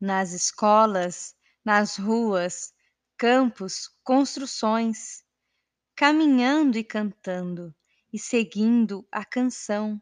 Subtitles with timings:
[0.00, 1.34] nas escolas,
[1.64, 2.72] nas ruas,
[3.16, 5.24] campos, construções,
[5.96, 7.74] caminhando e cantando,
[8.12, 10.00] e seguindo a canção.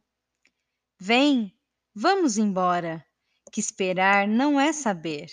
[0.99, 1.59] Vem,
[1.95, 3.03] vamos embora
[3.51, 5.31] que esperar não é saber.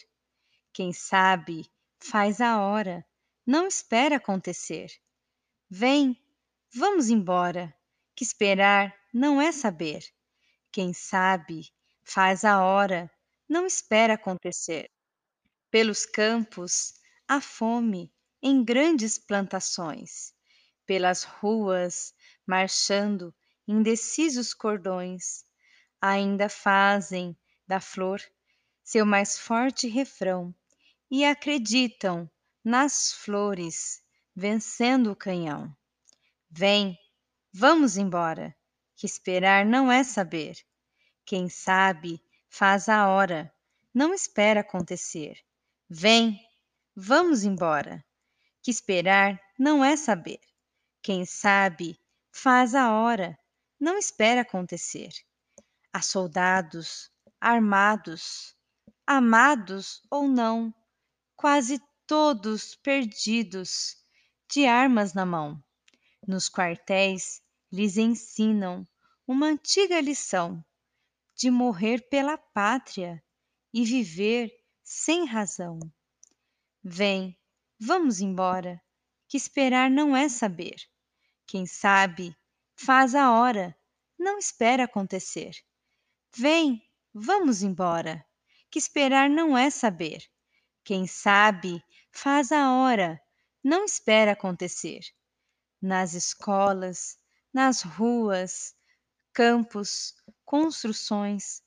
[0.72, 1.70] Quem sabe,
[2.00, 3.06] faz a hora,
[3.46, 4.92] não espera acontecer.
[5.70, 6.18] Vem,
[6.74, 7.74] vamos embora,
[8.16, 10.04] que esperar não é saber.
[10.72, 11.72] Quem sabe,
[12.04, 13.12] faz a hora,
[13.48, 14.90] não espera acontecer.
[15.70, 16.96] Pelos campos,
[17.28, 20.34] a fome em grandes plantações,
[20.86, 22.14] pelas ruas,
[22.46, 23.34] marchando
[23.68, 25.46] indecisos cordões,
[26.02, 27.38] ainda fazem
[27.68, 28.22] da flor
[28.84, 30.54] seu mais forte refrão
[31.10, 32.30] e acreditam
[32.64, 34.04] nas flores
[34.36, 35.76] vencendo o canhão.
[36.50, 36.98] Vem,
[37.52, 38.56] vamos embora,
[38.96, 40.58] que esperar não é saber.
[41.26, 43.54] Quem sabe faz a hora,
[43.94, 45.40] não espera acontecer.
[45.90, 46.40] Vem,
[46.96, 48.04] vamos embora,
[48.62, 50.42] que esperar não é saber.
[51.02, 52.00] Quem sabe
[52.32, 53.38] faz a hora,
[53.80, 55.12] não espera acontecer.
[55.92, 57.13] Há soldados
[57.44, 58.56] armados,
[59.06, 60.74] amados ou não,
[61.36, 63.98] quase todos perdidos,
[64.50, 65.62] de armas na mão.
[66.26, 68.88] Nos quartéis lhes ensinam
[69.28, 70.64] uma antiga lição
[71.36, 73.22] de morrer pela pátria
[73.74, 74.50] e viver
[74.82, 75.80] sem razão.
[76.82, 77.38] Vem,
[77.78, 78.82] vamos embora,
[79.28, 80.76] que esperar não é saber.
[81.46, 82.34] Quem sabe,
[82.74, 83.78] faz a hora,
[84.18, 85.54] não espera acontecer.
[86.34, 86.82] Vem,
[87.16, 88.26] Vamos embora,
[88.72, 90.24] que esperar não é saber.
[90.84, 93.22] Quem sabe, faz a hora,
[93.64, 95.02] não espera acontecer.
[95.80, 97.20] Nas escolas,
[97.54, 98.74] nas ruas,
[99.32, 101.62] campos, construções,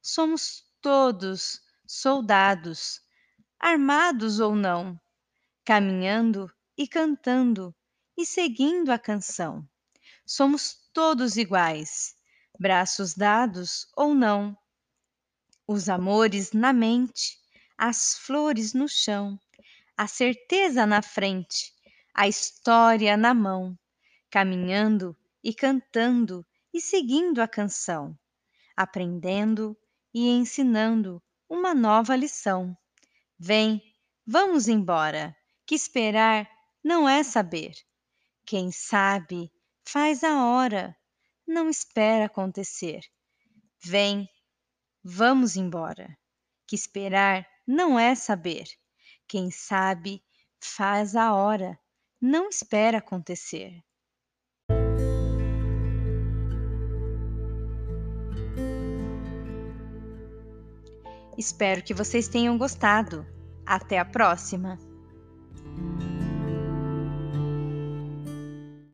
[0.00, 3.00] somos todos soldados,
[3.58, 5.00] armados ou não,
[5.64, 6.48] caminhando
[6.78, 7.74] e cantando
[8.16, 9.68] e seguindo a canção.
[10.24, 12.14] Somos todos iguais,
[12.56, 14.56] braços dados ou não.
[15.74, 17.38] Os amores na mente,
[17.78, 19.40] as flores no chão,
[19.96, 21.72] a certeza na frente,
[22.12, 23.74] a história na mão,
[24.28, 28.14] caminhando e cantando e seguindo a canção,
[28.76, 29.74] aprendendo
[30.12, 32.76] e ensinando uma nova lição.
[33.38, 33.82] Vem,
[34.26, 35.34] vamos embora,
[35.64, 36.46] que esperar
[36.84, 37.72] não é saber.
[38.44, 39.50] Quem sabe
[39.86, 40.94] faz a hora,
[41.48, 43.00] não espera acontecer.
[43.82, 44.28] Vem,
[45.02, 46.16] vamos embora,
[46.66, 48.64] que esperar não é saber.
[49.26, 50.22] Quem sabe
[50.60, 51.78] faz a hora,
[52.20, 53.82] não espera acontecer.
[61.36, 63.26] Espero que vocês tenham gostado.
[63.66, 64.91] Até a próxima!